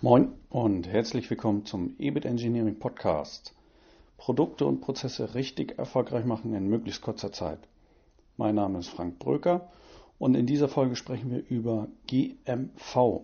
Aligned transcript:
Moin 0.00 0.32
und 0.48 0.86
herzlich 0.86 1.28
willkommen 1.28 1.66
zum 1.66 1.96
EBIT 1.98 2.24
Engineering 2.24 2.78
Podcast. 2.78 3.52
Produkte 4.16 4.64
und 4.64 4.80
Prozesse 4.80 5.34
richtig 5.34 5.76
erfolgreich 5.76 6.24
machen 6.24 6.54
in 6.54 6.68
möglichst 6.68 7.02
kurzer 7.02 7.32
Zeit. 7.32 7.58
Mein 8.36 8.54
Name 8.54 8.78
ist 8.78 8.90
Frank 8.90 9.18
Bröker 9.18 9.72
und 10.20 10.36
in 10.36 10.46
dieser 10.46 10.68
Folge 10.68 10.94
sprechen 10.94 11.32
wir 11.32 11.44
über 11.48 11.88
GMV, 12.06 13.22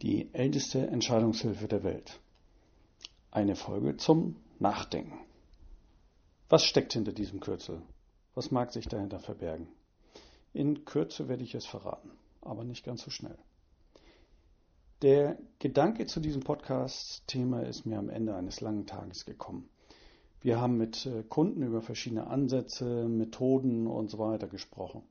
die 0.00 0.32
älteste 0.34 0.86
Entscheidungshilfe 0.86 1.66
der 1.66 1.82
Welt. 1.82 2.20
Eine 3.32 3.56
Folge 3.56 3.96
zum 3.96 4.36
Nachdenken. 4.60 5.18
Was 6.48 6.62
steckt 6.62 6.92
hinter 6.92 7.10
diesem 7.10 7.40
Kürzel? 7.40 7.82
Was 8.36 8.52
mag 8.52 8.72
sich 8.72 8.86
dahinter 8.86 9.18
verbergen? 9.18 9.66
In 10.52 10.84
Kürze 10.84 11.26
werde 11.26 11.42
ich 11.42 11.56
es 11.56 11.66
verraten, 11.66 12.12
aber 12.40 12.62
nicht 12.62 12.84
ganz 12.84 13.02
so 13.02 13.10
schnell. 13.10 13.36
Der 15.02 15.38
Gedanke 15.60 16.06
zu 16.06 16.18
diesem 16.18 16.42
Podcast-Thema 16.42 17.60
ist 17.60 17.86
mir 17.86 18.00
am 18.00 18.08
Ende 18.08 18.34
eines 18.34 18.60
langen 18.60 18.84
Tages 18.84 19.26
gekommen. 19.26 19.68
Wir 20.40 20.60
haben 20.60 20.76
mit 20.76 21.06
äh, 21.06 21.22
Kunden 21.22 21.62
über 21.62 21.82
verschiedene 21.82 22.26
Ansätze, 22.26 23.06
Methoden 23.06 23.86
und 23.86 24.10
so 24.10 24.18
weiter 24.18 24.48
gesprochen. 24.48 25.04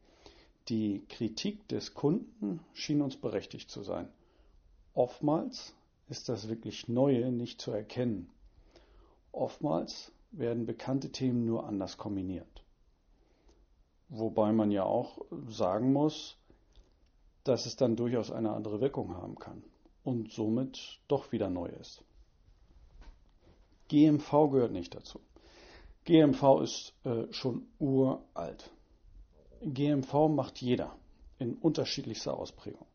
Die 0.68 1.06
Kritik 1.08 1.70
des 1.70 1.94
Kunden 1.94 2.60
schien 2.74 3.02
uns 3.02 3.16
berechtigt 3.16 3.72
zu 3.72 3.82
sein. 3.82 4.10
Oftmals 4.94 5.74
ist 6.10 6.28
das 6.28 6.50
wirklich 6.50 6.90
Neue 6.90 7.32
nicht 7.32 7.62
zu 7.62 7.72
erkennen. 7.72 8.30
Oftmals 9.32 10.12
werden 10.32 10.66
bekannte 10.66 11.14
Themen 11.14 11.46
nur 11.46 11.66
anders 11.66 11.98
kombiniert. 11.98 12.62
Wobei 14.10 14.52
man 14.52 14.70
ja 14.70 14.84
auch 14.84 15.22
sagen 15.48 15.94
muss, 15.94 16.36
dass 17.46 17.66
es 17.66 17.78
dann 17.78 17.96
durchaus 17.96 18.32
eine 18.32 18.52
andere 18.52 18.82
Wirkung 18.82 19.16
haben 19.16 19.36
kann 19.40 19.64
und 20.08 20.32
somit 20.32 21.02
doch 21.10 21.34
wieder 21.34 21.50
neu 21.50 21.68
ist. 21.68 22.02
GMV 23.90 24.52
gehört 24.52 24.72
nicht 24.72 24.96
dazu. 24.96 25.20
GMV 26.06 26.62
ist 26.62 26.94
äh, 27.04 27.26
schon 27.34 27.68
uralt. 27.78 28.72
GMV 29.62 30.30
macht 30.30 30.62
jeder 30.62 30.96
in 31.40 31.56
unterschiedlichster 31.56 32.38
Ausprägung. 32.38 32.88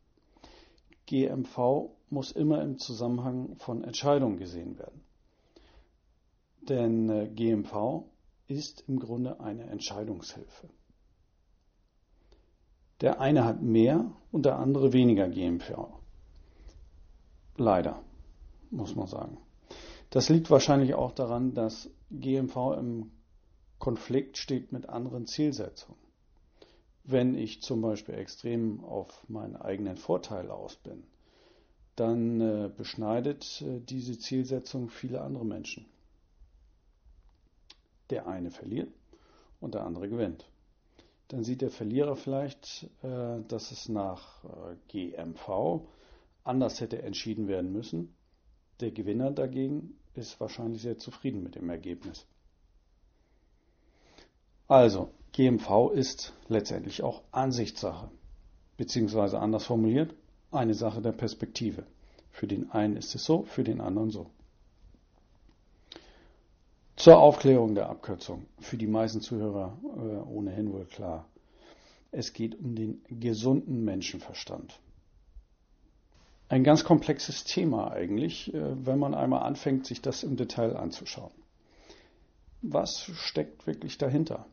GMV 1.05 1.91
muss 2.09 2.31
immer 2.31 2.63
im 2.63 2.79
Zusammenhang 2.79 3.57
von 3.57 3.83
Entscheidungen 3.83 4.37
gesehen 4.37 4.79
werden. 4.79 5.03
Denn 6.61 7.09
äh, 7.09 7.29
GMV 7.29 8.05
ist 8.47 8.85
im 8.87 8.97
Grunde 8.97 9.39
eine 9.39 9.65
Entscheidungshilfe. 9.65 10.67
Der 13.01 13.21
eine 13.21 13.45
hat 13.45 13.61
mehr 13.61 14.11
und 14.31 14.47
der 14.47 14.57
andere 14.57 14.93
weniger 14.93 15.29
GMV. 15.29 16.01
Leider, 17.57 18.01
muss 18.71 18.95
man 18.95 19.07
sagen. 19.07 19.37
Das 20.09 20.29
liegt 20.29 20.49
wahrscheinlich 20.49 20.93
auch 20.93 21.11
daran, 21.11 21.53
dass 21.53 21.89
GMV 22.11 22.77
im 22.77 23.11
Konflikt 23.79 24.37
steht 24.37 24.71
mit 24.71 24.89
anderen 24.89 25.25
Zielsetzungen. 25.27 25.99
Wenn 27.03 27.35
ich 27.35 27.61
zum 27.61 27.81
Beispiel 27.81 28.15
extrem 28.15 28.83
auf 28.83 29.25
meinen 29.27 29.55
eigenen 29.55 29.97
Vorteil 29.97 30.49
aus 30.49 30.75
bin, 30.77 31.03
dann 31.95 32.41
äh, 32.41 32.69
beschneidet 32.75 33.61
äh, 33.61 33.79
diese 33.81 34.17
Zielsetzung 34.17 34.89
viele 34.89 35.21
andere 35.21 35.45
Menschen. 35.45 35.85
Der 38.09 38.27
eine 38.27 38.51
verliert 38.51 38.91
und 39.59 39.73
der 39.73 39.83
andere 39.83 40.09
gewinnt. 40.09 40.47
Dann 41.27 41.43
sieht 41.43 41.61
der 41.61 41.71
Verlierer 41.71 42.15
vielleicht, 42.15 42.89
äh, 43.03 43.41
dass 43.47 43.71
es 43.71 43.89
nach 43.89 44.43
äh, 44.43 44.75
GMV 44.87 45.81
anders 46.43 46.81
hätte 46.81 47.01
entschieden 47.01 47.47
werden 47.47 47.71
müssen. 47.71 48.15
Der 48.79 48.91
Gewinner 48.91 49.31
dagegen 49.31 49.95
ist 50.13 50.39
wahrscheinlich 50.39 50.81
sehr 50.81 50.97
zufrieden 50.97 51.43
mit 51.43 51.55
dem 51.55 51.69
Ergebnis. 51.69 52.25
Also, 54.67 55.09
GMV 55.33 55.91
ist 55.93 56.33
letztendlich 56.47 57.03
auch 57.03 57.23
Ansichtssache, 57.31 58.09
beziehungsweise 58.77 59.39
anders 59.39 59.65
formuliert, 59.65 60.13
eine 60.51 60.73
Sache 60.73 61.01
der 61.01 61.11
Perspektive. 61.11 61.85
Für 62.31 62.47
den 62.47 62.71
einen 62.71 62.97
ist 62.97 63.13
es 63.15 63.25
so, 63.25 63.43
für 63.43 63.63
den 63.63 63.81
anderen 63.81 64.09
so. 64.11 64.29
Zur 66.95 67.19
Aufklärung 67.19 67.75
der 67.75 67.89
Abkürzung, 67.89 68.45
für 68.59 68.77
die 68.77 68.87
meisten 68.87 69.21
Zuhörer 69.21 69.77
äh, 69.83 70.29
ohnehin 70.29 70.71
wohl 70.71 70.85
klar. 70.85 71.27
Es 72.11 72.33
geht 72.33 72.57
um 72.59 72.75
den 72.75 73.01
gesunden 73.09 73.83
Menschenverstand. 73.83 74.79
Ein 76.53 76.63
ganz 76.63 76.83
komplexes 76.83 77.45
Thema 77.45 77.91
eigentlich, 77.91 78.53
äh, 78.53 78.85
wenn 78.85 78.99
man 78.99 79.15
einmal 79.15 79.41
anfängt, 79.41 79.87
sich 79.87 80.03
das 80.03 80.21
im 80.21 80.35
Detail 80.35 80.75
anzuschauen. 80.75 81.31
Was 82.61 83.09
steckt 83.15 83.65
wirklich 83.65 83.97
dahinter? 83.97 84.45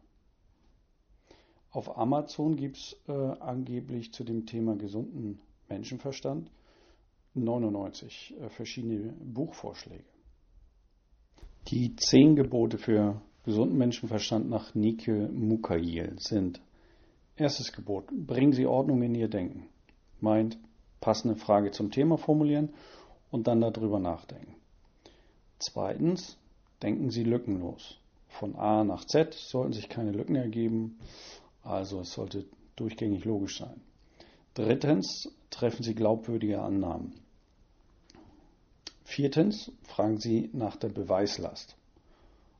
Auf 1.70 1.96
Amazon 1.96 2.56
gibt 2.56 2.76
es 2.76 2.96
äh, 3.08 3.12
angeblich 3.12 4.12
zu 4.12 4.24
dem 4.24 4.46
Thema 4.46 4.76
gesunden 4.76 5.40
Menschenverstand 5.68 6.50
99 7.34 8.34
äh, 8.38 8.48
verschiedene 8.50 9.14
Buchvorschläge. 9.24 10.04
Die 11.68 11.94
zehn 11.96 12.36
Gebote 12.36 12.76
für 12.76 13.22
gesunden 13.44 13.78
Menschenverstand 13.78 14.50
nach 14.50 14.74
Nikhil 14.74 15.28
Mukherjee 15.28 16.10
sind 16.16 16.60
Erstes 17.36 17.72
Gebot. 17.72 18.08
Bringen 18.10 18.52
Sie 18.52 18.66
Ordnung 18.66 19.02
in 19.02 19.14
Ihr 19.14 19.28
Denken. 19.28 19.68
Meint, 20.20 20.58
passende 21.00 21.36
Frage 21.36 21.70
zum 21.70 21.90
Thema 21.90 22.18
formulieren 22.18 22.74
und 23.30 23.46
dann 23.46 23.60
darüber 23.60 23.98
nachdenken. 23.98 24.54
Zweitens, 25.58 26.36
denken 26.82 27.10
Sie 27.10 27.24
lückenlos. 27.24 27.98
Von 28.28 28.54
A 28.56 28.84
nach 28.84 29.06
Z 29.06 29.34
sollten 29.34 29.72
sich 29.72 29.88
keine 29.88 30.12
Lücken 30.12 30.36
ergeben, 30.36 30.98
also 31.62 32.00
es 32.00 32.12
sollte 32.12 32.44
durchgängig 32.76 33.24
logisch 33.24 33.58
sein. 33.58 33.80
Drittens, 34.54 35.30
treffen 35.50 35.82
Sie 35.82 35.94
glaubwürdige 35.94 36.60
Annahmen. 36.60 37.14
Viertens, 39.04 39.72
fragen 39.84 40.18
Sie 40.18 40.50
nach 40.52 40.76
der 40.76 40.88
Beweislast. 40.88 41.76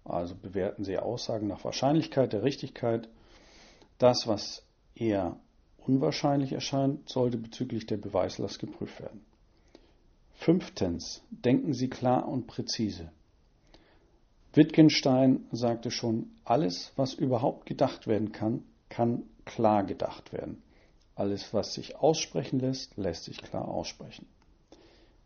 Also 0.05 0.35
bewerten 0.35 0.85
Sie 0.85 0.99
Aussagen 0.99 1.47
nach 1.47 1.65
Wahrscheinlichkeit 1.65 2.33
der 2.33 2.43
Richtigkeit 2.43 3.09
das, 4.03 4.27
was 4.27 4.63
eher 4.95 5.37
unwahrscheinlich 5.79 6.53
erscheint, 6.53 7.09
sollte 7.09 7.39
bezüglich 7.39 7.87
der 7.87 7.99
Beweislast 7.99 8.59
geprüft 8.59 9.01
werden. 9.01 9.25
Fünftens. 10.35 11.23
Denken 11.31 11.73
Sie 11.73 11.89
klar 11.89 12.27
und 12.27 12.47
präzise. 12.49 13.13
Wittgenstein 14.55 15.47
sagte 15.53 15.91
schon, 15.91 16.31
alles, 16.45 16.93
was 16.97 17.15
überhaupt 17.15 17.65
gedacht 17.65 18.07
werden 18.07 18.33
kann, 18.33 18.65
kann 18.89 19.23
klar 19.45 19.85
gedacht 19.85 20.33
werden. 20.33 20.63
Alles, 21.15 21.55
was 21.55 21.75
sich 21.75 21.97
aussprechen 21.97 22.59
lässt, 22.59 22.97
lässt 22.97 23.25
sich 23.25 23.39
klar 23.39 23.69
aussprechen. 23.69 24.27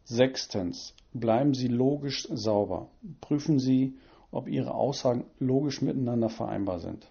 Sechstens, 0.04 0.94
bleiben 1.12 1.54
Sie 1.54 1.68
logisch 1.68 2.28
sauber. 2.30 2.88
Prüfen 3.20 3.58
Sie, 3.58 3.96
ob 4.30 4.48
Ihre 4.48 4.74
Aussagen 4.74 5.24
logisch 5.38 5.80
miteinander 5.80 6.28
vereinbar 6.28 6.78
sind. 6.78 7.08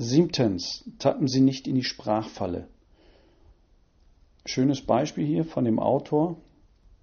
Siebtens, 0.00 0.84
tappen 1.00 1.26
Sie 1.26 1.40
nicht 1.40 1.66
in 1.66 1.74
die 1.74 1.82
Sprachfalle. 1.82 2.68
Schönes 4.46 4.80
Beispiel 4.80 5.26
hier 5.26 5.44
von 5.44 5.64
dem 5.64 5.80
Autor. 5.80 6.36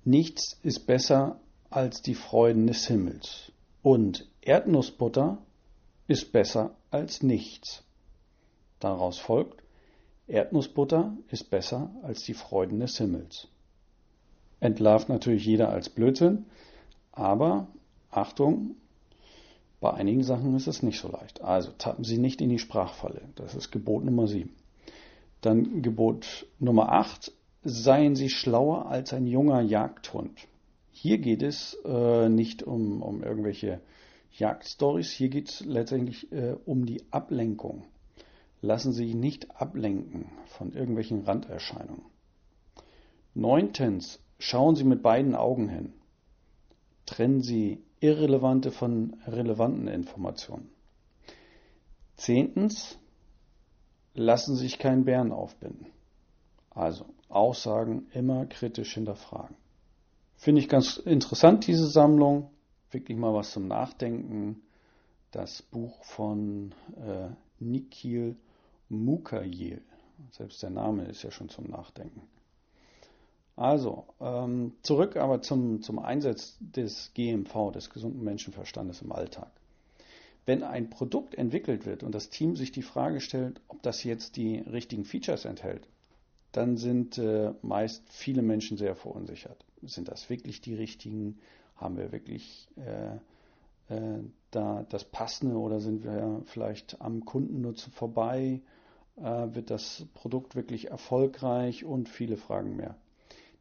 Nichts 0.05 0.57
ist 0.63 0.87
besser 0.87 1.41
als 1.69 2.01
die 2.01 2.15
Freuden 2.15 2.67
des 2.67 2.87
Himmels. 2.87 3.51
Und 3.83 4.25
Erdnussbutter 4.39 5.39
ist 6.07 6.31
besser 6.31 6.73
als 6.89 7.21
nichts. 7.21 7.83
Daraus 8.79 9.19
folgt, 9.19 9.61
Erdnussbutter 10.27 11.17
ist 11.29 11.49
besser 11.49 11.91
als 12.01 12.21
die 12.21 12.33
Freuden 12.33 12.79
des 12.79 12.97
Himmels. 12.97 13.49
Entlarvt 14.61 15.09
natürlich 15.09 15.45
jeder 15.45 15.67
als 15.67 15.89
Blödsinn, 15.89 16.45
aber 17.11 17.67
Achtung, 18.09 18.77
bei 19.85 19.93
einigen 19.93 20.23
Sachen 20.23 20.55
ist 20.55 20.65
es 20.65 20.81
nicht 20.81 20.99
so 20.99 21.11
leicht. 21.11 21.41
Also 21.43 21.69
tappen 21.77 22.03
Sie 22.03 22.17
nicht 22.17 22.41
in 22.41 22.49
die 22.49 22.57
Sprachfalle. 22.57 23.21
Das 23.35 23.53
ist 23.53 23.69
Gebot 23.69 24.03
Nummer 24.03 24.25
7. 24.25 24.49
Dann 25.41 25.83
Gebot 25.83 26.47
Nummer 26.57 26.91
8. 26.91 27.31
Seien 27.63 28.15
Sie 28.15 28.29
schlauer 28.29 28.87
als 28.87 29.13
ein 29.13 29.27
junger 29.27 29.61
Jagdhund. 29.61 30.47
Hier 30.91 31.19
geht 31.19 31.43
es 31.43 31.77
äh, 31.85 32.29
nicht 32.29 32.63
um, 32.63 33.03
um 33.03 33.21
irgendwelche 33.21 33.79
Jagdstories, 34.31 35.11
hier 35.11 35.29
geht 35.29 35.49
es 35.49 35.59
letztendlich 35.63 36.31
äh, 36.31 36.55
um 36.65 36.87
die 36.87 37.03
Ablenkung. 37.11 37.83
Lassen 38.61 38.91
Sie 38.91 39.05
sich 39.05 39.13
nicht 39.13 39.61
ablenken 39.61 40.31
von 40.47 40.73
irgendwelchen 40.73 41.25
Randerscheinungen. 41.25 42.05
Neuntens, 43.35 44.19
schauen 44.39 44.75
Sie 44.75 44.83
mit 44.83 45.03
beiden 45.03 45.35
Augen 45.35 45.69
hin. 45.69 45.93
Trennen 47.05 47.41
Sie 47.41 47.83
irrelevante 48.05 48.71
von 48.71 49.17
relevanten 49.27 49.87
Informationen. 49.87 50.69
Zehntens, 52.15 52.97
lassen 54.13 54.55
sich 54.55 54.79
keinen 54.79 55.05
Bären 55.05 55.31
aufbinden. 55.31 55.87
Also 56.69 57.05
Aussagen 57.29 58.07
immer 58.13 58.45
kritisch 58.45 58.93
hinterfragen. 58.93 59.55
Finde 60.37 60.61
ich 60.61 60.69
ganz 60.69 60.97
interessant, 60.97 61.67
diese 61.67 61.87
Sammlung. 61.87 62.49
Wirklich 62.91 63.17
mal 63.17 63.33
was 63.33 63.51
zum 63.51 63.67
Nachdenken. 63.67 64.61
Das 65.31 65.61
Buch 65.61 66.03
von 66.03 66.73
äh, 66.97 67.29
Nikhil 67.59 68.37
Mukherjee. 68.89 69.81
Selbst 70.31 70.63
der 70.63 70.69
Name 70.69 71.05
ist 71.05 71.23
ja 71.23 71.31
schon 71.31 71.49
zum 71.49 71.69
Nachdenken. 71.69 72.21
Also, 73.55 74.05
ähm, 74.19 74.73
zurück 74.81 75.15
aber 75.15 75.41
zum, 75.41 75.81
zum 75.81 75.99
Einsatz 75.99 76.57
des 76.59 77.11
GMV, 77.13 77.71
des 77.71 77.89
gesunden 77.89 78.23
Menschenverstandes 78.23 79.01
im 79.01 79.13
Alltag. 79.13 79.49
Wenn 80.45 80.61
ein 80.63 80.89
Produkt 80.89 81.35
entwickelt 81.35 81.85
wird 81.85 82.03
und 82.03 82.13
das 82.13 82.29
Team 82.29 82.55
sich 82.55 82.71
die 82.71 82.81
Frage 82.81 83.21
stellt, 83.21 83.61
ob 83.67 83.81
das 83.81 84.03
jetzt 84.03 84.35
die 84.35 84.57
richtigen 84.57 85.05
Features 85.05 85.45
enthält, 85.45 85.87
dann 86.51 86.77
sind 86.77 87.17
äh, 87.17 87.53
meist 87.61 88.03
viele 88.09 88.41
Menschen 88.41 88.77
sehr 88.77 88.95
verunsichert. 88.95 89.65
Sind 89.81 90.07
das 90.07 90.29
wirklich 90.29 90.61
die 90.61 90.75
richtigen? 90.75 91.39
Haben 91.75 91.97
wir 91.97 92.11
wirklich 92.11 92.69
äh, 92.77 93.15
äh, 93.93 94.19
da 94.51 94.85
das 94.89 95.03
Passende 95.03 95.57
oder 95.57 95.79
sind 95.79 96.03
wir 96.03 96.41
vielleicht 96.45 97.01
am 97.01 97.25
Kundennutzen 97.25 97.91
vorbei? 97.91 98.61
Äh, 99.17 99.55
wird 99.55 99.69
das 99.69 100.05
Produkt 100.13 100.55
wirklich 100.55 100.91
erfolgreich 100.91 101.83
und 101.83 102.07
viele 102.07 102.37
Fragen 102.37 102.75
mehr. 102.75 102.95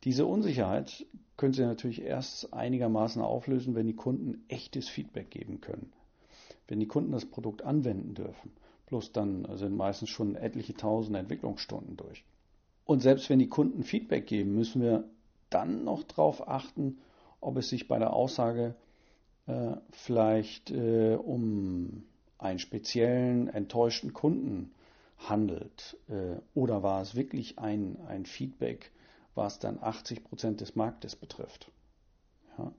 Diese 0.05 0.27
Unsicherheit 0.27 1.07
können 1.37 1.55
Sie 1.55 1.63
natürlich 1.63 2.03
erst 2.03 2.53
einigermaßen 2.53 3.23
auflösen, 3.23 3.75
wenn 3.75 3.87
die 3.87 3.97
Kunden 3.97 4.45
echtes 4.49 4.89
Feedback 4.89 5.31
geben 5.31 5.61
können. 5.61 5.93
Wenn 6.69 6.81
die 6.81 6.87
Kunden 6.87 7.13
das 7.13 7.25
Produkt 7.25 7.63
anwenden 7.63 8.15
dürfen. 8.15 8.53
Bloß 8.87 9.13
dann 9.13 9.49
sind 9.57 9.77
meistens 9.77 10.11
schon 10.11 10.37
etliche 10.37 10.75
tausend 10.75 11.17
Entwicklungsstunden 11.17 11.97
durch. 11.97 12.25
Und 12.85 13.01
selbst 13.01 13.31
wenn 13.31 13.39
die 13.39 13.49
Kunden 13.49 13.83
Feedback 13.83 14.27
geben, 14.27 14.55
müssen 14.55 14.83
wir 14.83 15.05
dann 15.49 15.85
noch 15.85 16.03
darauf 16.03 16.49
achten, 16.49 16.99
ob 17.41 17.57
es 17.57 17.71
sich 17.71 17.89
bei 17.89 17.99
der 17.99 18.13
Aussage 18.13 18.75
äh, 19.47 19.77
vielleicht 19.91 20.71
äh, 20.71 21.15
um 21.17 22.05
einen 22.39 22.59
speziellen 22.59 23.49
enttäuschten 23.49 24.13
Kunden 24.13 24.73
handelt 25.17 25.97
äh, 26.09 26.37
oder 26.55 26.83
war 26.83 27.01
es 27.01 27.15
wirklich 27.15 27.59
ein, 27.59 27.97
ein 28.07 28.27
Feedback, 28.27 28.91
was 29.35 29.59
dann 29.59 29.79
80 29.81 30.25
Prozent 30.25 30.61
des 30.61 30.77
Marktes 30.77 31.17
betrifft. 31.17 31.71
Ja. 32.59 32.73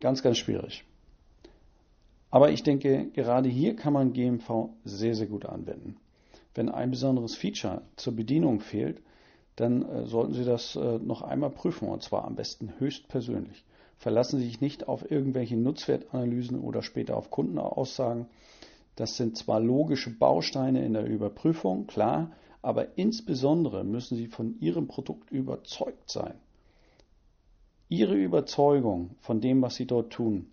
Ganz, 0.00 0.22
ganz 0.22 0.38
schwierig. 0.38 0.84
Aber 2.30 2.50
ich 2.50 2.62
denke, 2.62 3.10
gerade 3.12 3.48
hier 3.48 3.76
kann 3.76 3.92
man 3.92 4.12
GMV 4.12 4.70
sehr, 4.84 5.14
sehr 5.14 5.26
gut 5.26 5.46
anwenden. 5.46 5.96
Wenn 6.54 6.68
ein 6.68 6.90
besonderes 6.90 7.34
Feature 7.34 7.82
zur 7.96 8.16
Bedienung 8.16 8.60
fehlt, 8.60 9.00
dann 9.56 9.82
äh, 9.82 10.06
sollten 10.06 10.34
Sie 10.34 10.44
das 10.44 10.76
äh, 10.76 10.98
noch 10.98 11.22
einmal 11.22 11.50
prüfen 11.50 11.88
und 11.88 12.02
zwar 12.02 12.24
am 12.24 12.36
besten 12.36 12.74
höchstpersönlich. 12.78 13.64
Verlassen 13.98 14.38
Sie 14.38 14.46
sich 14.46 14.60
nicht 14.60 14.88
auf 14.88 15.10
irgendwelche 15.10 15.56
Nutzwertanalysen 15.56 16.60
oder 16.60 16.82
später 16.82 17.16
auf 17.16 17.30
Kundenaussagen. 17.30 18.26
Das 18.96 19.16
sind 19.16 19.36
zwar 19.36 19.60
logische 19.60 20.10
Bausteine 20.10 20.84
in 20.84 20.92
der 20.92 21.06
Überprüfung, 21.06 21.86
klar, 21.86 22.32
aber 22.66 22.98
insbesondere 22.98 23.84
müssen 23.84 24.16
Sie 24.16 24.26
von 24.26 24.58
Ihrem 24.58 24.88
Produkt 24.88 25.30
überzeugt 25.30 26.10
sein. 26.10 26.34
Ihre 27.88 28.16
Überzeugung 28.16 29.14
von 29.20 29.40
dem, 29.40 29.62
was 29.62 29.76
Sie 29.76 29.86
dort 29.86 30.12
tun, 30.12 30.48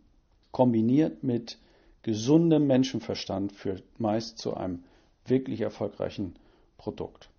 kombiniert 0.52 1.24
mit 1.24 1.58
gesundem 2.04 2.68
Menschenverstand 2.68 3.52
führt 3.52 3.84
meist 4.00 4.38
zu 4.38 4.54
einem 4.54 4.84
wirklich 5.26 5.62
erfolgreichen 5.62 6.36
Produkt. 6.78 7.32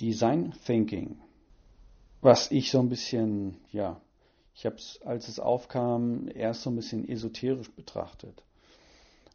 Design 0.00 0.54
Thinking, 0.64 1.18
was 2.22 2.50
ich 2.50 2.70
so 2.70 2.78
ein 2.78 2.88
bisschen, 2.88 3.58
ja, 3.70 4.00
ich 4.54 4.64
habe 4.64 4.76
es, 4.76 4.98
als 5.04 5.28
es 5.28 5.40
aufkam, 5.40 6.30
erst 6.34 6.62
so 6.62 6.70
ein 6.70 6.76
bisschen 6.76 7.06
esoterisch 7.06 7.70
betrachtet. 7.70 8.42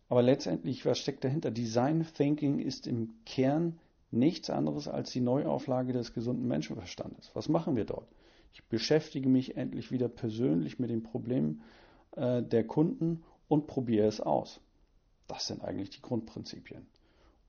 Aber 0.09 0.23
letztendlich, 0.23 0.87
was 0.87 0.97
steckt 0.97 1.23
dahinter? 1.23 1.51
Design 1.51 2.03
Thinking 2.15 2.57
ist 2.57 2.87
im 2.87 3.13
Kern 3.27 3.77
nichts 4.11 4.49
anderes 4.49 4.87
als 4.87 5.11
die 5.11 5.21
Neuauflage 5.21 5.93
des 5.93 6.13
gesunden 6.13 6.47
Menschenverstandes. 6.47 7.31
Was 7.33 7.49
machen 7.49 7.75
wir 7.75 7.85
dort? 7.85 8.07
Ich 8.53 8.63
beschäftige 8.65 9.29
mich 9.29 9.57
endlich 9.57 9.91
wieder 9.91 10.07
persönlich 10.07 10.79
mit 10.79 10.89
den 10.89 11.03
Problemen 11.03 11.61
äh, 12.15 12.41
der 12.41 12.65
Kunden 12.65 13.23
und 13.47 13.67
probiere 13.67 14.07
es 14.07 14.21
aus. 14.21 14.61
Das 15.27 15.47
sind 15.47 15.63
eigentlich 15.63 15.89
die 15.89 16.01
Grundprinzipien. 16.01 16.87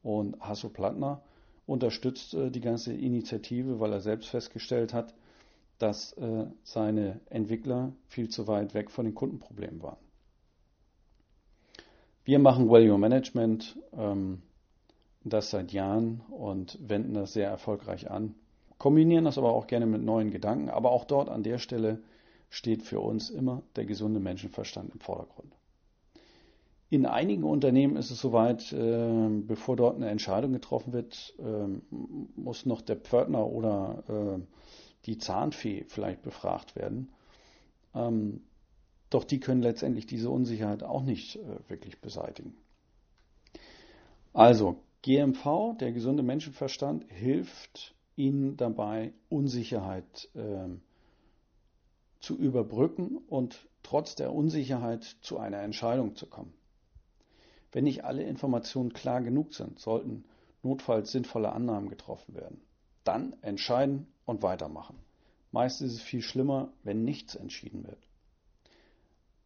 Und 0.02 0.40
Hasso 0.40 0.68
Plattner 0.68 1.22
unterstützt 1.66 2.34
äh, 2.34 2.50
die 2.50 2.60
ganze 2.60 2.92
Initiative, 2.92 3.80
weil 3.80 3.92
er 3.92 4.00
selbst 4.00 4.28
festgestellt 4.28 4.92
hat, 4.92 5.14
dass 5.78 6.12
äh, 6.14 6.46
seine 6.64 7.20
Entwickler 7.30 7.92
viel 8.08 8.28
zu 8.28 8.48
weit 8.48 8.74
weg 8.74 8.90
von 8.90 9.04
den 9.04 9.14
Kundenproblemen 9.14 9.82
waren. 9.82 9.98
Wir 12.24 12.38
machen 12.38 12.68
Value 12.68 12.98
Management, 12.98 13.78
ähm, 13.92 14.42
das 15.24 15.50
seit 15.50 15.72
Jahren 15.72 16.20
und 16.30 16.78
wenden 16.80 17.14
das 17.14 17.32
sehr 17.32 17.48
erfolgreich 17.48 18.10
an. 18.10 18.34
Kombinieren 18.78 19.24
das 19.24 19.38
aber 19.38 19.52
auch 19.52 19.66
gerne 19.66 19.86
mit 19.86 20.02
neuen 20.02 20.30
Gedanken, 20.30 20.68
aber 20.70 20.92
auch 20.92 21.04
dort 21.04 21.28
an 21.28 21.42
der 21.42 21.58
Stelle 21.58 22.00
steht 22.50 22.82
für 22.82 23.00
uns 23.00 23.28
immer 23.30 23.62
der 23.76 23.84
gesunde 23.84 24.20
Menschenverstand 24.20 24.92
im 24.92 25.00
Vordergrund. 25.00 25.52
In 26.90 27.04
einigen 27.04 27.44
Unternehmen 27.44 27.96
ist 27.96 28.10
es 28.10 28.20
soweit, 28.20 28.72
äh, 28.72 29.28
bevor 29.28 29.76
dort 29.76 29.96
eine 29.96 30.08
Entscheidung 30.08 30.52
getroffen 30.52 30.92
wird, 30.94 31.34
äh, 31.38 31.94
muss 32.40 32.64
noch 32.64 32.80
der 32.80 32.96
Pförtner 32.96 33.46
oder 33.46 34.04
äh, 34.08 34.40
die 35.04 35.18
Zahnfee 35.18 35.84
vielleicht 35.86 36.22
befragt 36.22 36.76
werden. 36.76 37.10
Ähm, 37.94 38.40
doch 39.10 39.24
die 39.24 39.40
können 39.40 39.62
letztendlich 39.62 40.06
diese 40.06 40.30
Unsicherheit 40.30 40.82
auch 40.82 41.02
nicht 41.02 41.36
äh, 41.36 41.68
wirklich 41.68 42.00
beseitigen. 42.00 42.56
Also 44.32 44.76
GMV, 45.02 45.76
der 45.78 45.92
gesunde 45.92 46.22
Menschenverstand, 46.22 47.04
hilft 47.08 47.94
Ihnen 48.16 48.56
dabei, 48.56 49.12
Unsicherheit 49.28 50.28
ähm, 50.34 50.80
zu 52.20 52.36
überbrücken 52.36 53.18
und 53.28 53.68
trotz 53.82 54.16
der 54.16 54.32
Unsicherheit 54.34 55.04
zu 55.22 55.38
einer 55.38 55.62
Entscheidung 55.62 56.16
zu 56.16 56.26
kommen. 56.26 56.52
Wenn 57.70 57.84
nicht 57.84 58.04
alle 58.04 58.24
Informationen 58.24 58.92
klar 58.92 59.22
genug 59.22 59.54
sind, 59.54 59.78
sollten 59.78 60.24
notfalls 60.62 61.12
sinnvolle 61.12 61.52
Annahmen 61.52 61.88
getroffen 61.88 62.34
werden. 62.34 62.60
Dann 63.04 63.36
entscheiden 63.42 64.06
und 64.24 64.42
weitermachen. 64.42 64.98
Meist 65.52 65.80
ist 65.80 65.94
es 65.94 66.02
viel 66.02 66.22
schlimmer, 66.22 66.72
wenn 66.82 67.04
nichts 67.04 67.34
entschieden 67.34 67.86
wird. 67.86 68.06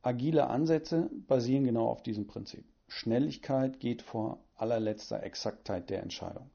Agile 0.03 0.49
Ansätze 0.49 1.11
basieren 1.29 1.65
genau 1.65 1.87
auf 1.89 2.03
diesem 2.03 2.27
Prinzip. 2.27 2.65
Schnelligkeit 2.89 3.79
geht 3.79 4.03
vor 4.03 4.41
allerletzter 4.63 5.23
Exaktheit 5.25 5.91
der 5.91 6.03
Entscheidung. 6.03 6.49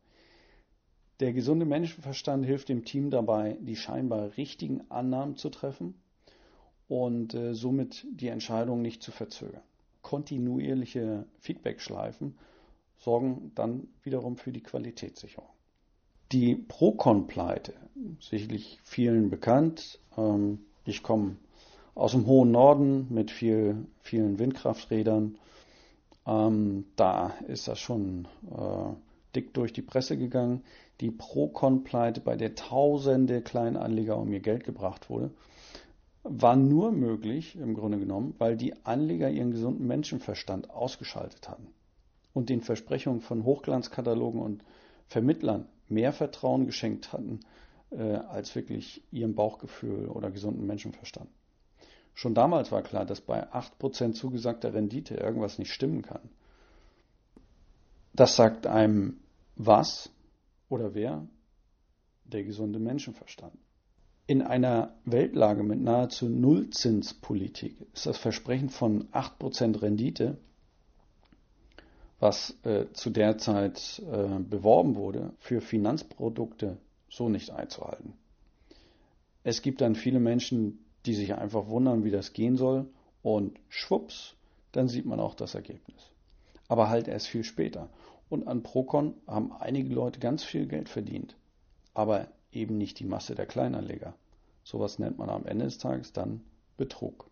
Der 1.20 1.34
gesunde 1.34 1.66
Menschenverstand 1.66 2.46
hilft 2.46 2.70
dem 2.70 2.86
Team 2.86 3.10
dabei, 3.10 3.58
die 3.60 3.76
scheinbar 3.76 4.38
richtigen 4.38 4.90
Annahmen 4.90 5.36
zu 5.36 5.50
treffen 5.50 5.94
und 6.88 7.34
äh, 7.34 7.54
somit 7.54 8.06
die 8.10 8.30
Entscheidung 8.30 8.82
nicht 8.82 9.04
zu 9.04 9.12
verzögern. 9.12 9.62
Kontinuierliche 10.04 11.26
Feedbackschleifen 11.40 12.38
sorgen 12.98 13.52
dann 13.56 13.90
wiederum 14.04 14.38
für 14.38 14.54
die 14.54 14.64
Qualitätssicherung. 14.64 15.50
Die 16.32 16.56
Procon-Pleite, 16.56 17.74
sicherlich 18.22 18.80
vielen 18.84 19.30
bekannt. 19.30 20.00
Ähm, 20.18 20.60
ich 20.86 21.04
komme 21.04 21.36
aus 21.94 22.12
dem 22.12 22.26
hohen 22.26 22.52
Norden 22.52 23.08
mit 23.10 23.32
viel, 23.32 23.86
vielen 24.02 24.40
Windkrafträdern. 24.40 25.38
Ähm, 26.28 26.86
da 26.98 27.34
ist 27.48 27.68
das 27.68 27.80
schon 27.80 28.28
äh, 28.52 28.94
dick 29.36 29.54
durch 29.54 29.72
die 29.72 29.82
Presse 29.82 30.18
gegangen. 30.18 30.64
Die 31.00 31.12
Procon-Pleite, 31.12 32.22
bei 32.22 32.36
der 32.36 32.56
tausende 32.56 33.42
Kleinanleger 33.42 34.18
um 34.18 34.32
ihr 34.34 34.42
Geld 34.42 34.64
gebracht 34.64 35.10
wurde, 35.10 35.32
war 36.24 36.58
nur 36.58 36.92
möglich, 36.92 37.56
im 37.56 37.74
Grunde 37.74 38.00
genommen, 38.00 38.36
weil 38.38 38.58
die 38.58 38.74
Anleger 38.86 39.30
ihren 39.30 39.52
gesunden 39.52 39.88
Menschenverstand 39.88 40.70
ausgeschaltet 40.70 41.48
hatten 41.48 41.68
und 42.34 42.50
den 42.50 42.62
Versprechungen 42.62 43.22
von 43.22 43.46
Hochglanzkatalogen 43.46 44.42
und 44.42 44.64
Vermittlern 45.08 45.68
mehr 45.88 46.12
Vertrauen 46.12 46.66
geschenkt 46.66 47.14
hatten, 47.14 47.40
äh, 47.92 48.02
als 48.02 48.56
wirklich 48.56 49.02
ihrem 49.12 49.36
Bauchgefühl 49.36 50.10
oder 50.10 50.30
gesunden 50.32 50.68
Menschenverstand. 50.68 51.30
Schon 52.18 52.34
damals 52.34 52.72
war 52.72 52.82
klar, 52.82 53.06
dass 53.06 53.22
bei 53.22 53.48
8% 53.54 54.14
zugesagter 54.14 54.74
Rendite 54.74 55.14
irgendwas 55.14 55.60
nicht 55.60 55.72
stimmen 55.72 56.02
kann. 56.02 56.32
Das 58.12 58.36
sagt 58.36 58.66
einem 58.66 59.20
was 59.56 60.10
oder 60.68 60.96
wer? 60.96 61.28
Der 62.24 62.44
gesunde 62.44 62.80
Menschenverstand. 62.80 63.54
In 64.26 64.42
einer 64.42 64.96
Weltlage 65.06 65.62
mit 65.62 65.80
nahezu 65.80 66.28
Nullzinspolitik 66.28 67.86
ist 67.94 68.08
das 68.08 68.18
Versprechen 68.18 68.72
von 68.72 69.12
8% 69.12 69.84
Rendite, 69.84 70.40
was 72.20 72.58
äh, 72.64 72.88
zu 72.94 73.12
der 73.12 73.38
Zeit 73.38 74.02
äh, 74.12 74.40
beworben 74.40 74.96
wurde, 74.96 75.34
für 75.38 75.62
Finanzprodukte 75.62 76.80
so 77.10 77.30
nicht 77.30 77.52
einzuhalten. 77.52 78.14
Es 79.44 79.62
gibt 79.62 79.82
dann 79.82 79.94
viele 79.94 80.20
Menschen, 80.20 80.80
die 81.08 81.14
sich 81.14 81.34
einfach 81.34 81.68
wundern, 81.68 82.04
wie 82.04 82.12
das 82.12 82.34
gehen 82.34 82.58
soll 82.58 82.86
und 83.24 83.60
schwupps, 83.70 84.36
dann 84.74 84.88
sieht 84.88 85.06
man 85.06 85.20
auch 85.20 85.34
das 85.34 85.56
Ergebnis. 85.56 86.12
Aber 86.68 86.90
halt 86.90 87.08
erst 87.08 87.28
viel 87.28 87.44
später. 87.44 87.90
Und 88.30 88.48
an 88.48 88.62
Procon 88.62 89.16
haben 89.26 89.54
einige 89.54 89.94
Leute 89.94 90.20
ganz 90.20 90.44
viel 90.44 90.68
Geld 90.68 90.90
verdient. 90.90 91.36
Aber 91.94 92.28
eben 92.52 92.78
nicht 92.78 93.00
die 93.00 93.06
Masse 93.06 93.36
der 93.36 93.46
Kleinanleger. 93.46 94.16
Sowas 94.64 95.00
nennt 95.00 95.18
man 95.18 95.30
am 95.30 95.46
Ende 95.46 95.66
des 95.66 95.78
Tages 95.78 96.12
dann 96.12 96.42
Betrug. 96.76 97.30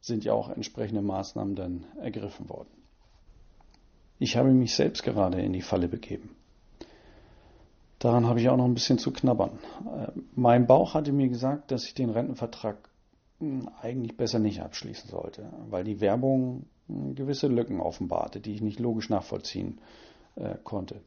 Sind 0.00 0.24
ja 0.24 0.32
auch 0.32 0.50
entsprechende 0.50 1.02
Maßnahmen 1.02 1.54
dann 1.54 1.86
ergriffen 2.00 2.48
worden. 2.48 2.68
Ich 4.18 4.36
habe 4.36 4.52
mich 4.52 4.74
selbst 4.74 5.02
gerade 5.02 5.40
in 5.40 5.52
die 5.52 5.62
Falle 5.62 5.88
begeben. 5.88 6.36
Daran 8.04 8.26
habe 8.26 8.38
ich 8.38 8.50
auch 8.50 8.58
noch 8.58 8.66
ein 8.66 8.74
bisschen 8.74 8.98
zu 8.98 9.12
knabbern. 9.12 9.58
Äh, 9.86 10.08
mein 10.34 10.66
Bauch 10.66 10.92
hatte 10.92 11.10
mir 11.10 11.30
gesagt, 11.30 11.70
dass 11.70 11.86
ich 11.86 11.94
den 11.94 12.10
Rentenvertrag 12.10 12.76
hm, 13.38 13.70
eigentlich 13.80 14.14
besser 14.14 14.38
nicht 14.38 14.60
abschließen 14.60 15.08
sollte, 15.08 15.50
weil 15.70 15.84
die 15.84 16.02
Werbung 16.02 16.66
gewisse 16.86 17.46
Lücken 17.46 17.80
offenbarte, 17.80 18.40
die 18.40 18.52
ich 18.52 18.60
nicht 18.60 18.78
logisch 18.78 19.08
nachvollziehen 19.08 19.80
äh, 20.34 20.56
konnte. 20.62 21.00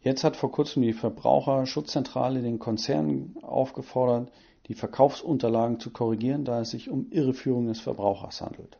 Jetzt 0.00 0.24
hat 0.24 0.36
vor 0.36 0.50
kurzem 0.50 0.80
die 0.80 0.94
Verbraucherschutzzentrale 0.94 2.40
den 2.40 2.58
Konzern 2.58 3.36
aufgefordert, 3.42 4.32
die 4.68 4.74
Verkaufsunterlagen 4.74 5.80
zu 5.80 5.90
korrigieren, 5.90 6.46
da 6.46 6.62
es 6.62 6.70
sich 6.70 6.88
um 6.88 7.10
Irreführung 7.10 7.66
des 7.66 7.80
Verbrauchers 7.80 8.40
handelt. 8.40 8.78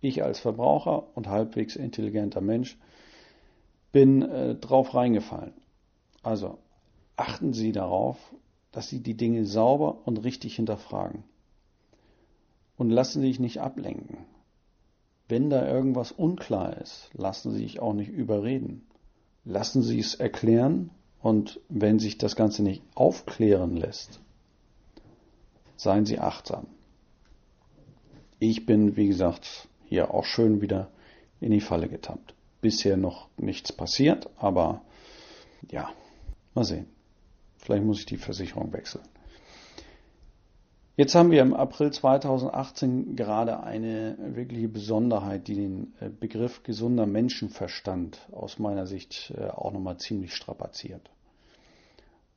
Ich 0.00 0.24
als 0.24 0.40
Verbraucher 0.40 1.04
und 1.14 1.28
halbwegs 1.28 1.76
intelligenter 1.76 2.40
Mensch 2.40 2.78
bin 3.92 4.22
äh, 4.22 4.54
drauf 4.54 4.94
reingefallen. 4.94 5.52
Also 6.22 6.58
achten 7.16 7.52
Sie 7.52 7.72
darauf, 7.72 8.18
dass 8.72 8.88
Sie 8.88 9.00
die 9.00 9.16
Dinge 9.16 9.44
sauber 9.44 9.98
und 10.06 10.18
richtig 10.18 10.56
hinterfragen. 10.56 11.24
Und 12.76 12.90
lassen 12.90 13.20
Sie 13.20 13.28
sich 13.28 13.40
nicht 13.40 13.60
ablenken. 13.60 14.18
Wenn 15.28 15.50
da 15.50 15.66
irgendwas 15.66 16.12
unklar 16.12 16.76
ist, 16.78 17.10
lassen 17.14 17.52
Sie 17.52 17.60
sich 17.60 17.80
auch 17.80 17.92
nicht 17.92 18.10
überreden. 18.10 18.86
Lassen 19.44 19.82
Sie 19.82 19.98
es 19.98 20.14
erklären 20.14 20.90
und 21.20 21.60
wenn 21.68 21.98
sich 21.98 22.18
das 22.18 22.36
Ganze 22.36 22.62
nicht 22.62 22.82
aufklären 22.94 23.76
lässt, 23.76 24.20
seien 25.76 26.06
Sie 26.06 26.18
achtsam. 26.18 26.66
Ich 28.38 28.66
bin, 28.66 28.96
wie 28.96 29.06
gesagt, 29.06 29.68
hier 29.84 30.12
auch 30.12 30.24
schön 30.24 30.60
wieder 30.60 30.90
in 31.40 31.52
die 31.52 31.60
Falle 31.60 31.88
getappt. 31.88 32.34
Bisher 32.60 32.96
noch 32.96 33.28
nichts 33.36 33.72
passiert, 33.72 34.30
aber 34.36 34.82
ja, 35.70 35.90
mal 36.54 36.64
sehen. 36.64 36.86
Vielleicht 37.62 37.84
muss 37.84 38.00
ich 38.00 38.06
die 38.06 38.16
Versicherung 38.16 38.72
wechseln. 38.72 39.04
Jetzt 40.96 41.14
haben 41.14 41.30
wir 41.30 41.40
im 41.40 41.54
April 41.54 41.90
2018 41.90 43.16
gerade 43.16 43.62
eine 43.62 44.18
wirkliche 44.18 44.68
Besonderheit, 44.68 45.48
die 45.48 45.54
den 45.54 45.94
äh, 46.00 46.10
Begriff 46.10 46.64
gesunder 46.64 47.06
Menschenverstand 47.06 48.28
aus 48.30 48.58
meiner 48.58 48.86
Sicht 48.86 49.32
äh, 49.38 49.46
auch 49.46 49.72
nochmal 49.72 49.96
ziemlich 49.96 50.34
strapaziert. 50.34 51.10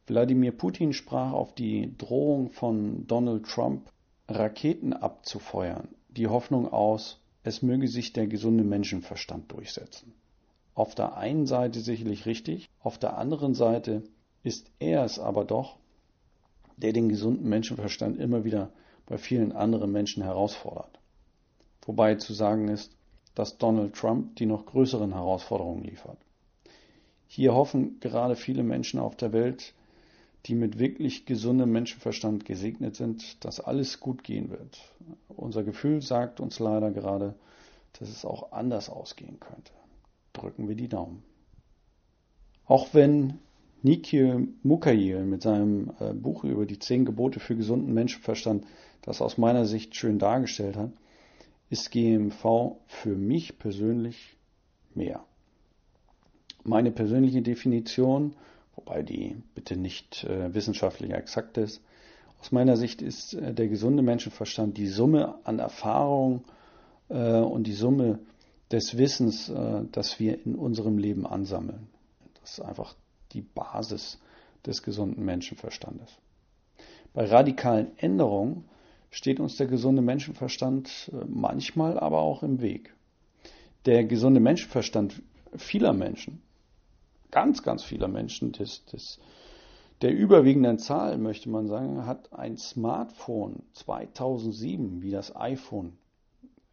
Wladimir 0.08 0.51
Putin 0.51 0.94
sprach 0.94 1.34
auf 1.34 1.53
die 1.53 1.98
Drohung 1.98 2.51
von 2.51 3.08
Donald 3.08 3.46
Trump, 3.46 3.89
Raketen 4.29 4.94
abzufeuern, 4.94 5.89
die 6.10 6.27
Hoffnung 6.27 6.72
aus, 6.72 7.20
es 7.44 7.62
möge 7.62 7.88
sich 7.88 8.13
der 8.13 8.27
gesunde 8.27 8.63
Menschenverstand 8.63 9.51
durchsetzen. 9.51 10.13
Auf 10.75 10.96
der 10.96 11.17
einen 11.17 11.46
Seite 11.46 11.79
sicherlich 11.79 12.25
richtig, 12.25 12.70
auf 12.79 12.98
der 12.98 13.17
anderen 13.17 13.53
Seite 13.53 14.03
ist 14.46 14.70
er 14.78 15.04
es 15.04 15.18
aber 15.18 15.44
doch, 15.44 15.78
der 16.78 16.94
den 16.94 17.10
gesunden 17.10 17.50
Menschenverstand 17.50 18.20
immer 18.20 18.44
wieder 18.44 18.72
bei 19.08 19.18
vielen 19.18 19.52
anderen 19.52 19.92
Menschen 19.92 20.22
herausfordert. 20.22 21.00
Wobei 21.84 22.16
zu 22.16 22.34
sagen 22.34 22.68
ist, 22.68 22.96
dass 23.34 23.58
Donald 23.58 23.96
Trump 23.96 24.36
die 24.36 24.46
noch 24.46 24.68
größeren 24.68 25.14
Herausforderungen 25.14 25.84
liefert. 25.84 26.18
Hier 27.28 27.56
hoffen 27.56 28.00
gerade 28.00 28.36
viele 28.36 28.62
Menschen 28.62 29.00
auf 29.00 29.16
der 29.16 29.34
Welt, 29.34 29.74
die 30.46 30.54
mit 30.54 30.78
wirklich 30.78 31.25
gesundem 31.25 31.72
Menschenverstand 31.72 32.46
gesegnet 32.46 32.96
sind, 32.96 33.44
dass 33.44 33.60
alles 33.60 34.00
gut 34.00 34.24
gehen 34.24 34.52
wird. 34.52 34.80
Unser 35.28 35.64
Gefühl 35.64 36.04
sagt 36.04 36.40
uns 36.40 36.60
leider 36.60 36.92
gerade, 36.92 37.34
dass 37.94 38.10
es 38.10 38.25
auch 38.25 38.52
anders 38.52 38.92
ausgehen 38.92 39.40
könnte. 39.40 39.72
Drücken 40.34 40.68
wir 40.68 40.75
die 40.75 40.88
Daumen. 40.88 41.24
Auch 42.68 42.94
wenn 42.94 43.40
Nikhil 43.86 44.48
Mukherjee 44.63 45.20
mit 45.20 45.44
seinem 45.44 45.92
äh, 46.00 46.12
Buch 46.12 46.44
über 46.44 46.65
die 46.65 46.80
zehn 46.80 47.06
Gebote 47.06 47.39
für 47.39 47.56
gesunden 47.56 47.94
Menschenverstand 47.94 48.65
das 49.04 49.22
aus 49.22 49.38
meiner 49.38 49.65
Sicht 49.65 49.96
schön 49.96 50.18
dargestellt 50.18 50.75
hat, 50.75 50.89
ist 51.70 51.92
GMV 51.92 52.77
für 52.88 53.15
mich 53.15 53.60
persönlich 53.60 54.38
mehr. 54.96 55.24
Meine 56.63 56.89
persönliche 56.89 57.44
Definition, 57.44 58.34
wobei 58.75 59.04
die 59.04 59.36
bitte 59.54 59.77
nicht 59.77 60.24
äh, 60.24 60.51
wissenschaftlich 60.56 61.12
exakt 61.12 61.60
ist, 61.60 61.80
aus 62.42 62.51
meiner 62.51 62.77
Sicht 62.77 63.04
ist 63.04 63.36
äh, 63.36 63.54
der 63.54 63.68
gesunde 63.68 64.01
Menschenverstand 64.01 64.80
die 64.80 64.88
Summe 64.88 65.36
an 65.44 65.60
Erfahrung 65.60 66.44
äh, 67.10 67.39
und 67.39 67.68
die 67.68 67.74
Summe 67.74 68.18
des 68.72 68.98
Wissens, 68.98 69.50
äh, 69.50 69.82
das 69.92 70.20
wir 70.20 70.44
in 70.44 70.56
unserem 70.56 70.98
Leben 70.98 71.27
ansammeln. 71.27 71.86
Das 72.42 72.58
ist 72.58 72.62
einfach 72.62 72.96
die 73.36 73.42
Basis 73.42 74.20
des 74.65 74.82
gesunden 74.82 75.24
Menschenverstandes. 75.24 76.18
Bei 77.13 77.25
radikalen 77.25 77.98
Änderungen 77.98 78.65
steht 79.12 79.39
uns 79.39 79.58
der 79.58 79.68
gesunde 79.68 80.01
Menschenverstand 80.01 81.12
äh, 81.13 81.25
manchmal 81.27 82.00
aber 82.00 82.20
auch 82.20 82.44
im 82.44 82.62
Weg. 82.62 82.94
Der 83.86 84.04
gesunde 84.04 84.39
Menschenverstand 84.39 85.22
vieler 85.56 85.94
Menschen, 85.94 86.42
ganz, 87.32 87.62
ganz 87.62 87.84
vieler 87.84 88.08
Menschen, 88.08 88.51
des, 88.51 88.84
des, 88.86 89.20
der 90.01 90.13
überwiegenden 90.13 90.80
Zahl, 90.80 91.18
möchte 91.18 91.50
man 91.50 91.68
sagen, 91.68 92.06
hat 92.06 92.34
ein 92.34 92.58
Smartphone 92.58 93.63
2007 93.74 95.01
wie 95.01 95.12
das 95.12 95.36
iPhone 95.36 95.94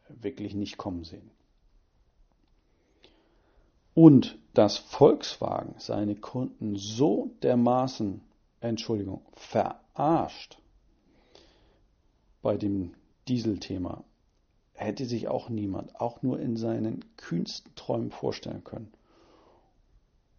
wirklich 0.09 0.55
nicht 0.55 0.79
kommen 0.79 1.05
sehen 1.05 1.31
und 3.95 4.39
dass 4.55 4.77
Volkswagen 4.77 5.75
seine 5.79 6.15
Kunden 6.17 6.77
so 6.77 7.31
dermaßen, 7.43 8.21
Entschuldigung, 8.61 9.23
verarscht 9.35 10.59
bei 12.43 12.57
dem 12.57 12.95
Dieselthema, 13.29 14.05
hätte 14.73 15.07
sich 15.07 15.29
auch 15.29 15.49
niemand, 15.49 16.01
auch 16.01 16.23
nur 16.23 16.41
in 16.41 16.57
seinen 16.57 17.05
kühnsten 17.17 17.75
Träumen 17.77 18.11
vorstellen 18.11 18.65
können. 18.65 18.93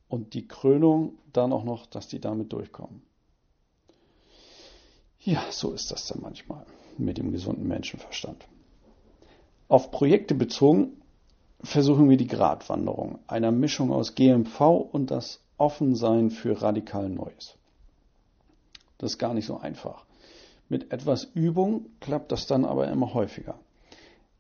Und 0.07 0.33
die 0.33 0.47
Krönung 0.47 1.17
dann 1.31 1.53
auch 1.53 1.63
noch, 1.63 1.85
dass 1.87 2.07
die 2.07 2.19
damit 2.19 2.53
durchkommen. 2.53 3.01
Ja, 5.19 5.43
so 5.51 5.71
ist 5.71 5.91
das 5.91 6.07
dann 6.07 6.21
manchmal 6.21 6.65
mit 6.97 7.17
dem 7.17 7.31
gesunden 7.31 7.67
Menschenverstand. 7.67 8.45
Auf 9.69 9.89
Projekte 9.89 10.35
bezogen 10.35 11.01
versuchen 11.63 12.09
wir 12.09 12.17
die 12.17 12.27
Gratwanderung 12.27 13.19
einer 13.27 13.51
Mischung 13.51 13.91
aus 13.91 14.15
GMV 14.15 14.59
und 14.91 15.11
das 15.11 15.41
Offensein 15.57 16.29
für 16.29 16.61
radikal 16.61 17.09
Neues. 17.09 17.55
Das 18.97 19.13
ist 19.13 19.17
gar 19.17 19.33
nicht 19.33 19.45
so 19.45 19.57
einfach. 19.57 20.05
Mit 20.69 20.91
etwas 20.91 21.23
Übung 21.23 21.85
klappt 21.99 22.31
das 22.31 22.47
dann 22.47 22.65
aber 22.65 22.87
immer 22.89 23.13
häufiger. 23.13 23.59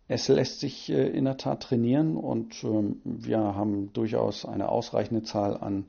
Es 0.07 0.27
lässt 0.27 0.59
sich 0.59 0.89
äh, 0.89 1.07
in 1.09 1.25
der 1.25 1.37
Tat 1.37 1.63
trainieren 1.63 2.17
und 2.17 2.63
ähm, 2.63 3.01
wir 3.03 3.39
haben 3.39 3.93
durchaus 3.93 4.45
eine 4.45 4.69
ausreichende 4.69 5.23
Zahl 5.23 5.57
an 5.57 5.85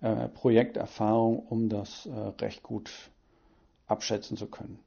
äh, 0.00 0.28
Projekterfahrung, 0.28 1.38
um 1.38 1.68
das 1.68 2.06
äh, 2.06 2.12
recht 2.40 2.62
gut 2.62 2.90
abschätzen 3.86 4.36
zu 4.36 4.46
können. 4.46 4.78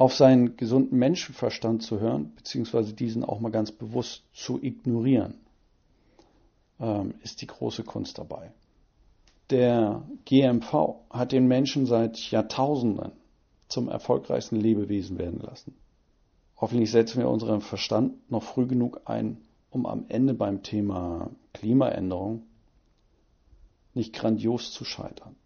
Auf 0.00 0.14
seinen 0.14 0.56
gesunden 0.56 0.98
Menschenverstand 0.98 1.82
zu 1.82 2.00
hören, 2.00 2.32
beziehungsweise 2.34 2.94
diesen 2.94 3.22
auch 3.22 3.38
mal 3.38 3.50
ganz 3.50 3.70
bewusst 3.70 4.24
zu 4.32 4.58
ignorieren, 4.62 5.34
ähm, 6.80 7.12
ist 7.22 7.42
die 7.42 7.46
große 7.46 7.84
Kunst 7.84 8.16
dabei. 8.16 8.50
Der 9.50 10.02
GMV 10.24 10.94
hat 11.10 11.32
den 11.32 11.46
Menschen 11.48 11.84
seit 11.84 12.16
Jahrtausenden 12.30 13.12
zum 13.68 13.90
erfolgreichsten 13.90 14.56
Lebewesen 14.56 15.18
werden 15.18 15.38
lassen. 15.38 15.74
Hoffentlich 16.56 16.90
setzen 16.90 17.18
wir 17.18 17.28
unseren 17.28 17.60
Verstand 17.60 18.30
noch 18.30 18.42
früh 18.42 18.66
genug 18.66 19.02
ein, 19.04 19.36
um 19.68 19.84
am 19.84 20.06
Ende 20.08 20.32
beim 20.32 20.62
Thema 20.62 21.28
Klimaänderung 21.52 22.44
nicht 23.92 24.14
grandios 24.14 24.72
zu 24.72 24.86
scheitern. 24.86 25.36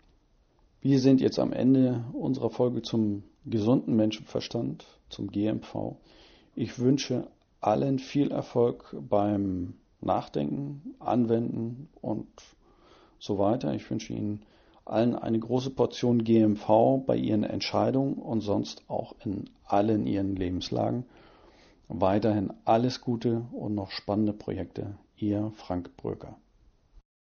Wir 0.80 1.00
sind 1.00 1.20
jetzt 1.20 1.40
am 1.40 1.52
Ende 1.52 2.04
unserer 2.12 2.50
Folge 2.50 2.82
zum 2.82 3.24
gesunden 3.46 3.96
Menschenverstand, 3.96 4.84
zum 5.08 5.30
GMV. 5.30 5.96
Ich 6.54 6.78
wünsche 6.78 7.28
allen 7.60 7.98
viel 7.98 8.30
Erfolg 8.30 8.96
beim 9.08 9.74
Nachdenken, 10.00 10.94
Anwenden 10.98 11.88
und 12.00 12.28
so 13.18 13.38
weiter. 13.38 13.74
Ich 13.74 13.88
wünsche 13.90 14.12
Ihnen 14.12 14.42
allen 14.84 15.14
eine 15.14 15.38
große 15.38 15.70
Portion 15.70 16.24
GMV 16.24 17.04
bei 17.06 17.16
Ihren 17.16 17.44
Entscheidungen 17.44 18.14
und 18.14 18.40
sonst 18.42 18.82
auch 18.88 19.14
in 19.24 19.48
allen 19.64 20.06
Ihren 20.06 20.36
Lebenslagen. 20.36 21.04
Weiterhin 21.88 22.52
alles 22.64 23.00
Gute 23.00 23.46
und 23.52 23.74
noch 23.74 23.90
spannende 23.90 24.32
Projekte. 24.32 24.96
Ihr 25.16 25.52
Frank 25.56 25.96
Bröker. 25.96 26.36